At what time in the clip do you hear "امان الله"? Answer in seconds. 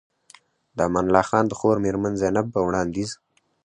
0.87-1.23